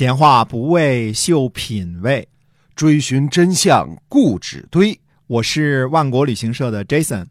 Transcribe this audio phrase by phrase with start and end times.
[0.00, 2.26] 闲话不为秀品味，
[2.74, 4.98] 追寻真相固执堆。
[5.26, 7.26] 我是万国旅行社的 Jason，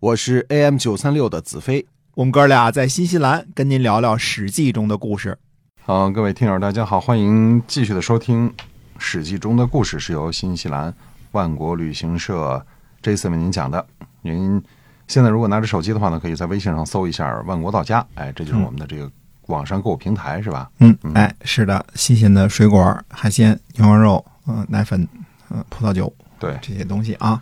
[0.00, 1.86] 我是 AM 九三六的子飞。
[2.14, 5.36] 我们哥俩在新西兰跟您聊聊《史记》中的故事。
[5.82, 8.48] 好，各位听友，大家好，欢迎继续的收听
[8.96, 10.94] 《史记》中的故事，是由新西兰
[11.32, 12.64] 万国旅行社
[13.02, 13.86] Jason 为您讲的。
[14.22, 14.62] 您
[15.08, 19.12] 现在如果拿着手机的话呢，可以在微信上搜一下“万国到家”，哎，这就是我们的这个
[19.46, 20.70] 网上购物平台，是吧？
[20.78, 25.06] 嗯，哎，是的，新鲜的水果、海鲜、牛羊肉、嗯、奶粉、
[25.50, 27.40] 嗯、葡萄酒对，这些东西啊，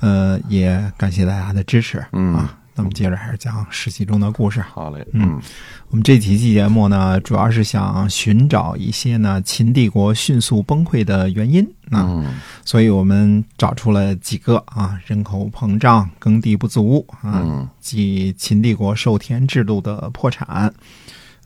[0.00, 2.04] 呃，也感谢大家的支持。
[2.12, 2.34] 嗯。
[2.34, 4.60] 啊，那么接着还是讲《实习》中的故事。
[4.60, 5.40] 好嘞，嗯。
[5.88, 12.34] 我们这几期节目呢，主要是想寻找一些呢秦帝国迅速崩溃的原因啊，嗯。
[12.64, 17.68] 所以我们找出了几个啊，人口膨胀、耕地不足啊，嗯。
[17.78, 20.72] 即秦帝国授田制度的破产，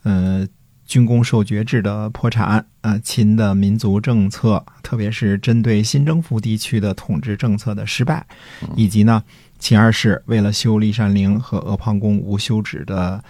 [0.03, 0.47] 呃，
[0.85, 8.25] 军功授爵制的破产，啊，秦的民族政策，特别是针对新征服地区的统治政策的失败，
[8.75, 9.21] 以及呢，
[9.59, 13.23] 秦二世为了修骊山陵和阿房宫无休止的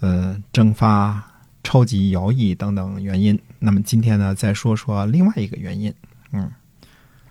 [0.00, 1.22] 呃征发
[1.62, 3.38] 超级徭役等等原因。
[3.58, 5.92] 那么今天呢，再说说另外一个原因。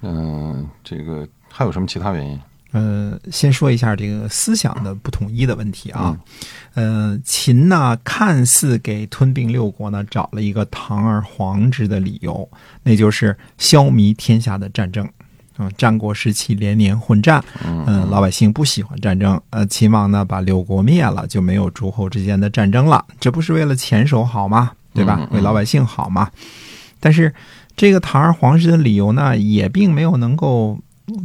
[0.02, 2.40] 嗯，这个还有什么其他原因？
[2.74, 6.18] 呃，先说一下这个思想的不统一的问题啊。
[6.74, 12.50] 呃，秦呢看似给吞并六国呢找了一个堂而皇之的理由，
[12.84, 15.08] 那就是消弭天下的战争。
[15.60, 19.40] 嗯、战国时期连年混战，嗯、老百姓不喜欢战争。
[19.52, 23.06] 呃，秦王呢把六国灭了，就没有诸侯之间的战争了。
[23.20, 24.72] 这不是为了钱手好吗？
[24.96, 25.28] 对吧？
[25.32, 26.32] 为老百姓好吗？
[27.00, 27.32] 但是
[27.76, 30.80] 这个堂而皇之的理由呢，也并没有能够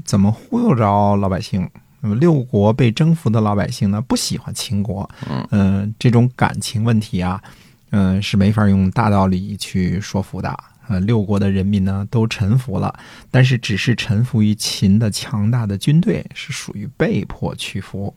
[0.05, 1.69] 怎么忽悠着老百姓。
[2.01, 5.09] 那么六国被征服的老百姓呢，不喜欢秦国，
[5.51, 7.43] 嗯、这种感情问题啊，
[7.91, 10.57] 嗯、是没法用大道理去说服的。
[10.87, 12.99] 呃，六国的人民呢都臣服了，
[13.31, 18.15] 但是只是臣服于秦的强大的军队，是属于被迫屈服。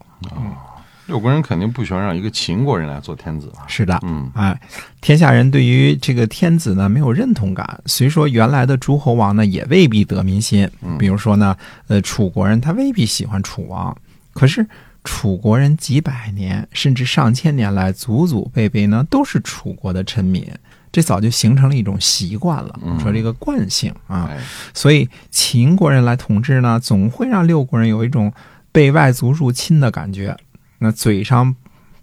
[1.11, 3.65] 六国人肯定不喜欢让一个秦国人来做天子吧。
[3.67, 4.57] 是的，嗯哎，
[5.01, 7.81] 天下人对于这个天子呢没有认同感。
[7.85, 11.53] 虽说原来的诸侯王呢也未必得民心，比如说呢，
[11.87, 13.93] 呃，楚国人他未必喜欢楚王，
[14.33, 14.65] 可是
[15.03, 20.47] 楚国人几百年甚至上千年来，祖祖辈辈呢都是楚国的臣民，
[20.93, 24.29] 这早就形成了一种习惯了，说这个惯性啊。
[24.31, 24.39] 哎，
[24.73, 28.31] 所以秦国人来统治呢，总会让六国人有一种
[28.71, 30.37] 被外族入侵的感觉。
[30.83, 31.55] 那嘴上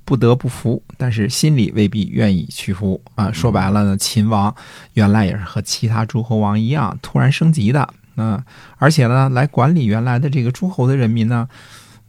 [0.04, 3.32] 不得不服，但是心里未必愿意屈服啊。
[3.32, 4.54] 说白了呢，秦王
[4.94, 8.40] 原来也是和其他诸侯王一样突然升级的，嗯、
[8.76, 11.48] 而且呢，来管理原来的这个诸侯的人民呢，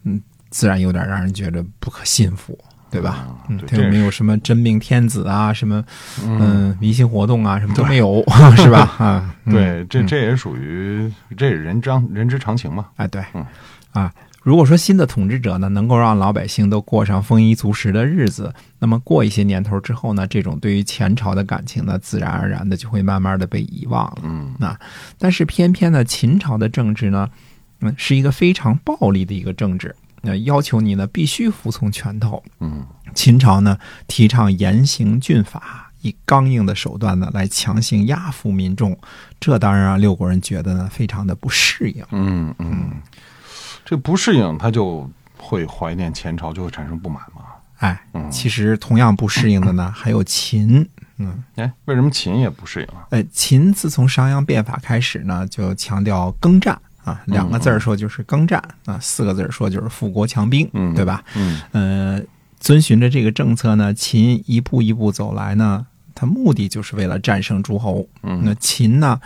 [0.03, 0.21] 嗯，
[0.51, 2.57] 自然有点让人觉得不可信服。
[2.91, 3.27] 对吧？
[3.49, 5.83] 嗯，对没有什么真命天子啊，什么
[6.25, 8.23] 嗯迷信活动啊，什么都没有，
[8.57, 8.79] 是吧？
[8.97, 12.87] 啊，嗯对，这这也属于这也人之人之常情嘛。
[12.95, 13.45] 哎，对嗯，
[13.91, 14.11] 啊，
[14.41, 24.19] 如果说新的统治者呢，能够让老百姓都过上丰衣足食的日子，那么过一些年头之后呢，这种对于前朝的感情呢，自然而然的就会慢慢的被遗忘了。
[24.23, 24.79] 嗯那
[25.17, 27.29] 但是偏偏呢，秦朝的政治呢，
[27.81, 32.41] 嗯，是一个非常暴力的一个政治，那要求你呢必须服从拳头。
[32.59, 33.77] 嗯秦朝呢
[34.07, 38.97] 提倡严刑峻法，以刚硬的手段呢来强行压服民众，
[39.39, 42.05] 这当然让六国人觉得呢非常的不适应。
[42.11, 42.91] 嗯嗯，
[43.85, 47.41] 这不适应他就会怀念前朝，就会产生不满嘛。
[47.79, 50.87] 哎嗯，其实同样不适应的呢 还有秦。
[51.17, 53.07] 嗯，哎，为什么秦也不适应啊？
[53.11, 61.23] 哎，秦自从商鞅变法开始呢，就强调耕战啊，两个字儿说就是耕战啊，四个字儿说就是富国强兵，嗯对吧？
[61.35, 62.21] 嗯呃，
[62.59, 65.85] 遵循着这个政策呢，秦一步一步走来呢，
[66.15, 68.07] 他目的就是为了战胜诸侯。
[68.23, 69.19] 嗯那秦呢，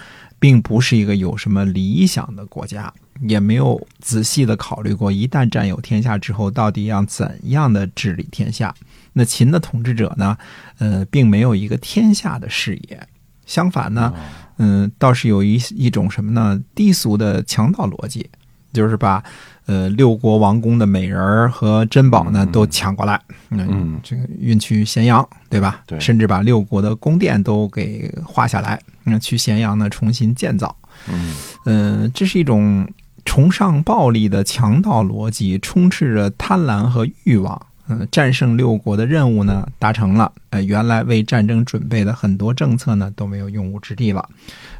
[0.43, 8.75] 并不是一个有什么理想的国家，也没有仔细的考虑过，一旦占有天下之后，到底要怎样的治理天下。
[9.13, 10.37] 那秦的统治者呢，
[10.79, 13.07] 呃，并没有一个天下的视野，
[13.45, 14.13] 相反呢，
[14.57, 16.62] 嗯、倒是有一一种什么呢？
[16.75, 18.29] 低俗的强盗逻辑，
[18.73, 19.23] 就是把
[19.65, 23.19] 呃六国王宫的美人儿和珍宝呢都抢过来，
[23.50, 25.81] 嗯嗯这个运去咸阳，对吧？
[25.86, 30.75] 对甚至把六国的宫殿都给划下来，那去咸阳呢重新建造。
[31.10, 31.33] 嗯
[31.65, 32.88] 嗯、这是一种
[33.25, 37.62] 崇尚暴力的强盗逻辑，充斥着贪婪和欲望。
[37.89, 44.25] 嗯、战胜六国的任务呢达成了，呃，原来为战争准备的很多政策呢都没有用武之地了。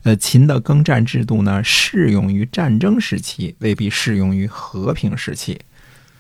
[0.04, 5.60] 呃，秦的耕战制度呢适用于战争时期，未必适用于和平时期。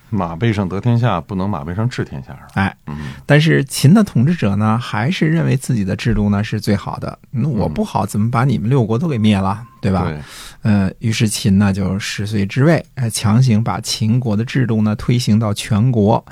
[0.09, 2.38] 马背上得天下，不能马背上治天下。
[2.53, 2.95] 哎，嗯
[3.25, 7.18] 但是秦的统治者呢，还是认为自己的制度呢是最好的。
[7.31, 10.03] 那我不好，怎么把你们六国都给灭了，对吧？
[10.03, 10.19] 对，
[10.62, 16.24] 呃，于是秦呢就十岁之位，呃，强行把秦国的制度呢推行到全国。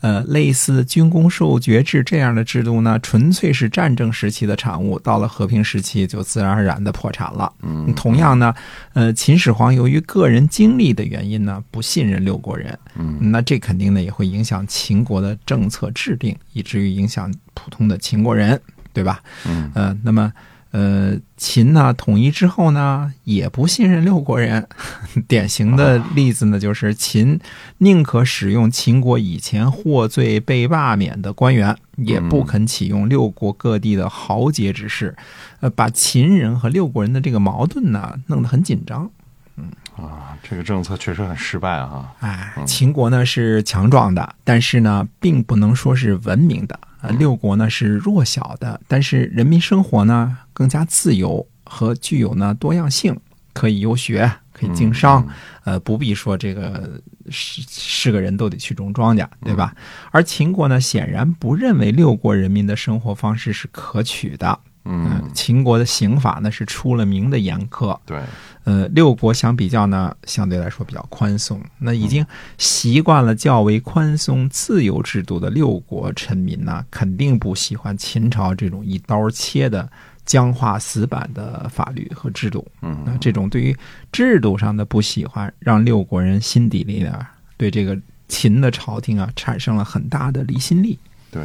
[0.00, 7.52] 呃，类似军功授爵制这样的制度呢，纯粹是战争时期的产物，到了和平时期就自然而然的破产了。
[7.62, 8.54] 嗯，同样呢，
[8.92, 18.60] 呃，秦始皇由于个人经历的原因呢，不信任六国人，嗯，那这肯定呢也会影响秦国的政策制定，以至于影响普通的秦国人，
[18.92, 19.20] 对吧？
[19.46, 20.32] 嗯，呃，那么
[20.70, 24.68] 呃，秦呢统一之后呢，也不信任六国人。
[25.26, 27.40] 典型的例子呢，就是秦
[27.78, 35.16] 宁可使用秦国以前获罪被罢免的官员，也不肯启用六国各地的豪杰之士，
[35.60, 39.10] 呃，把秦人和六国人的这个矛盾呢弄得很紧张。
[39.56, 42.12] 嗯啊，这个政策确实很失败啊。
[42.20, 46.78] 哎，秦国呢是强壮的，但是呢，并不能说是文明的。
[47.00, 53.16] 呃，六国呢是弱小的，但是人民生活呢更加自由和具有呢多样性，
[53.52, 55.26] 可以游学，可以经商，
[55.64, 57.00] 呃，不必说这个
[57.30, 59.74] 是是个人都得去种庄稼，对吧？
[60.10, 64.58] 而秦国呢，显然不认为六国人民的生活方式是可取的。
[64.90, 68.22] 嗯，秦国的刑法呢是出了名的严苛，对，
[68.64, 71.60] 呃，六国相比较呢，相对来说比较宽松。
[71.78, 72.24] 那已经
[72.56, 79.86] 习惯了较为宽松、自由制度的六国臣民呢，肯定不喜欢秦朝这种一刀切的
[80.24, 82.66] 僵化死板的法律和制度。
[82.80, 83.76] 嗯那嗯，这种对于
[84.10, 87.26] 制度上的不喜欢，让六国人心底里呢，
[87.58, 87.94] 对这个
[88.26, 90.98] 秦的朝廷啊，产生了很大的离心力。
[91.30, 91.42] 对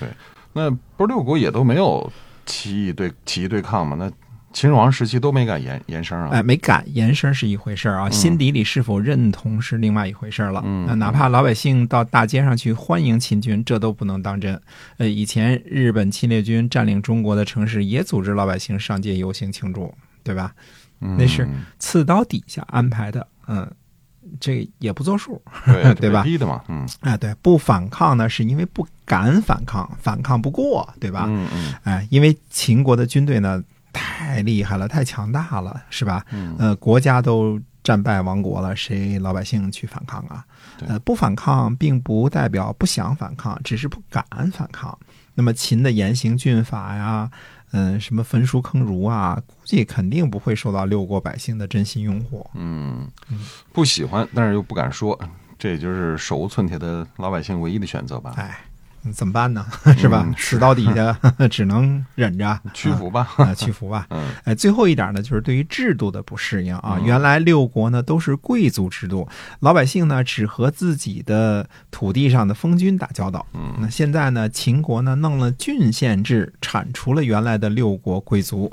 [0.00, 0.08] 对。
[0.52, 2.12] 那不是六国也都没有
[2.50, 3.96] 起义对起义对抗嘛？
[3.96, 4.10] 那
[4.52, 6.28] 秦始皇时期都没敢言言声啊。
[6.32, 10.60] 哎，没敢言声是一回事儿啊，心底里是否认同是另外一回事儿了。
[10.64, 14.60] 嗯那哪怕老百姓到大街上去欢迎秦军，这都不能当真。
[14.98, 19.94] 呃，以前日本侵略军占领中国的城市，也组织老百姓上街游行庆祝，
[20.24, 20.52] 对吧？
[21.00, 21.48] 嗯那是
[21.78, 23.70] 刺刀底下安排的，嗯，
[24.38, 25.40] 这也不作数。
[25.66, 31.24] 对 对吧被逼的嘛，嗯哎，对，不反抗呢，是因为不敢反抗，反抗不过，对吧？
[31.28, 33.62] 嗯嗯哎，因为秦国的军队呢
[33.92, 36.24] 太厉害了，太强大了，是吧？
[36.30, 40.44] 嗯呃，国家都战败亡国了，谁老百姓去反抗啊？
[40.78, 44.96] 对呃，不反抗并不代表不想反抗，只是不敢反抗。
[45.34, 47.30] 那么秦的严刑峻法呀，
[47.72, 52.48] 嗯、什么焚书坑儒啊，估计肯定不会受到六国百姓的真心拥护。
[52.54, 53.08] 嗯，
[53.72, 55.18] 不喜欢，但是又不敢说，
[55.58, 58.34] 这也就是手无寸铁的老百姓唯一的选择吧。
[58.36, 58.69] 哎，嗯
[59.12, 59.66] 怎么办呢？
[59.96, 60.24] 是吧？
[60.26, 61.18] 嗯死到底下
[61.50, 63.28] 只能忍着屈服吧。
[63.36, 64.06] 啊，屈服吧。
[64.58, 66.96] 最后一点呢，就是对于制度的不适应啊。
[66.98, 69.26] 嗯原来六国呢都是贵族制度，
[69.60, 73.46] 老百姓呢只和自己的土地上的封君打交道。
[73.54, 78.70] 嗯那现在呢，秦国呢弄了郡县制，铲除了原来的六国贵族，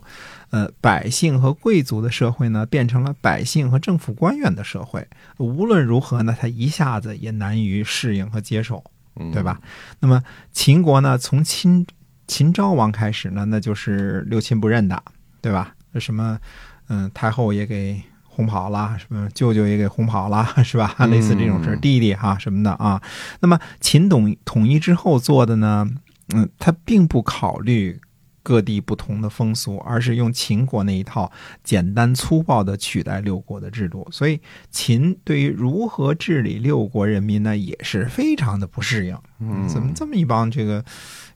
[0.50, 5.08] 呃，百姓和贵族的社会呢变成了百姓和政府官员的社会。
[5.38, 8.84] 无论如何呢，他一下子也难于适应和接受。
[9.20, 9.60] 嗯，对吧？
[10.00, 10.22] 那么
[10.52, 11.86] 秦国呢，从秦
[12.28, 15.02] 秦昭王开始呢，那就是六亲不认的，
[15.42, 15.76] 对吧？
[16.00, 16.40] 什么，
[16.90, 20.96] 嗯，太后也给轰跑了，什么舅舅也给轰跑了，是吧？
[21.00, 23.02] 嗯类似这种事儿，弟弟哈、什么的啊。
[23.40, 25.90] 那么秦统统一之后做的呢，
[26.36, 28.00] 嗯，他并不考虑。
[28.48, 31.30] 各地不同的风俗，而是用秦国那一套
[31.66, 34.40] 简单粗暴的取代六国的制度，所以
[34.72, 39.18] 秦对于如何治理六国人民呢，也是非常的不适应。
[39.42, 40.82] 嗯，怎么这么一帮这个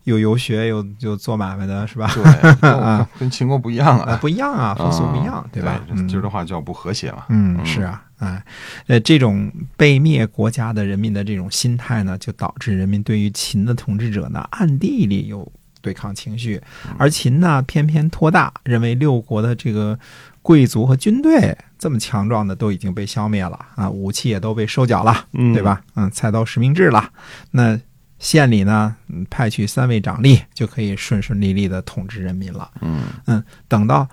[0.05, 2.09] 又游学又又做买卖的，是吧？
[2.15, 5.85] 对，跟 跟秦国不一样啊，啊，不一样啊，风俗不一样，对吧？
[5.89, 7.25] 嗯今儿的话叫不和谐嘛。
[7.27, 8.41] 嗯，嗯是啊，哎，
[8.87, 16.61] 呃，这种被灭国家的人民的这种心态呢，就导致人民对于秦的统治者呢，暗地里有对抗情绪，
[16.97, 19.97] 而秦呢，偏偏托大，认为六国的这个
[20.41, 25.83] 贵族和军队这么强壮的都已经被消灭了啊，武器也都被收缴了，嗯对吧？
[25.95, 27.11] 嗯，菜刀实名制了，
[27.51, 27.79] 那
[28.19, 32.69] 县里呢，嗯派去三位长吏就可以顺顺利利的统治人民了。
[32.81, 34.07] 嗯嗯，等到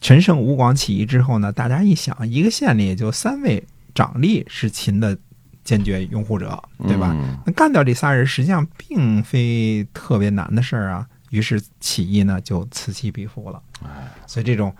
[0.00, 3.62] 陈胜吴广起义之后呢，大家一想，一个县里也就三位
[3.94, 5.16] 长吏是秦的
[5.64, 7.12] 坚决拥护者，对吧？
[7.14, 11.06] 嗯那干掉这仨人，实际上并非特别难的事儿啊。
[11.30, 13.62] 于是起义呢就此起彼伏了。
[13.82, 14.74] 哎所以这种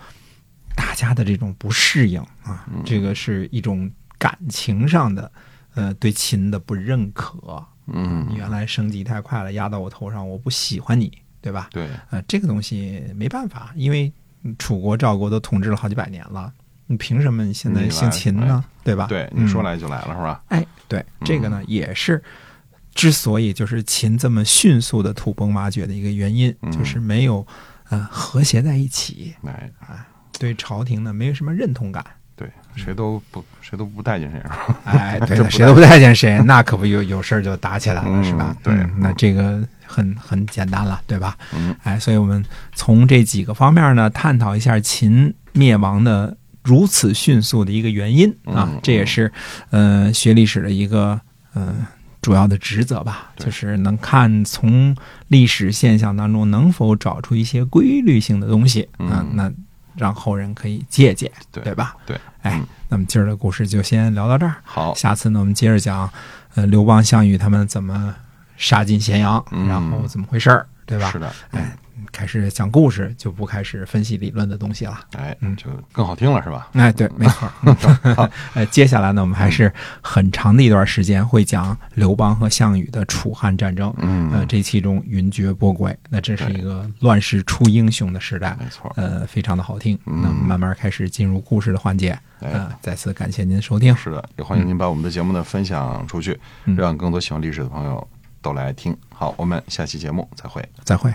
[0.76, 5.30] 大家的这种不适应啊，嗯这个是一种感情上的
[5.74, 7.64] 呃对秦的不认可。
[7.86, 11.10] 嗯你，原来升级太快了，压到我头上，我不喜欢你，
[11.40, 11.68] 对吧？
[11.72, 14.12] 对，呃，这个东西没办法，因为
[14.56, 16.52] 楚国、赵国都统治了好几百年了。
[16.92, 18.62] 你凭什么你现在姓秦呢？
[18.84, 19.06] 对吧？
[19.08, 20.42] 对，你说嗯来就来了，是吧？
[20.48, 22.22] 哎，对，这个呢也是
[22.94, 27.46] 之所以就是秦这么迅速的土崩瓦解的一个原因，嗯就是没有
[27.88, 29.70] 呃和谐在一起，哎，
[30.38, 32.04] 对朝廷呢没有什么认同感。
[32.34, 34.42] 对，谁都不谁都不待见谁？
[34.84, 38.54] 哎， 对谁都不待见谁，那可不有有事儿就打起来了，嗯是吧？
[38.62, 41.36] 对嗯那这个很很简单了，对吧？
[41.54, 42.44] 嗯，哎，所以我们
[42.74, 49.32] 从这几个方面呢，探讨一下秦灭亡的如此迅速的一个原因啊嗯，这也是
[49.70, 51.20] 呃学历史的一个
[51.54, 51.74] 呃
[52.20, 54.96] 主要的职责吧，就是能看从
[55.28, 59.52] 历史现象当中能否找出一些规律性的东西啊嗯，那
[59.96, 61.96] 让后人可以借鉴，对对吧？
[62.06, 64.54] 对，哎嗯，那么今儿的故事就先聊到这儿。
[64.64, 66.08] 好，下次呢，我们接着讲，
[66.54, 68.14] 呃，刘邦、项羽他们怎么
[68.56, 69.66] 杀进咸阳，嗯。
[69.68, 71.10] 然后怎么回事儿，对吧？
[71.10, 71.18] 是？
[71.18, 71.76] 的，哎，
[72.10, 75.00] 开始讲故事，就不开始分析理论的东西了。
[75.16, 76.68] 哎嗯，就更好听了，是吧？
[76.72, 78.30] 哎，对，没错儿。
[78.54, 83.92] 呃，接下来呢，我们还是很长的一段时间会讲刘邦和项羽的楚汉战争。
[83.98, 88.56] 嗯，呃，这其中云谲波诡，那这是一个乱世出英雄的时代。
[88.58, 89.98] 没错，呃，非常的好听。
[90.06, 92.10] 嗯那么慢慢开始进入故事的环节。
[92.40, 93.94] 哎呃，再次感谢您的收听。
[93.96, 98.06] 是的，也欢迎您把我们的节目呢分享出去，嗯让更多喜欢历史的朋友
[98.40, 98.96] 都来听。
[99.10, 100.66] 好，我们下期节目再会。
[100.84, 101.12] 再会。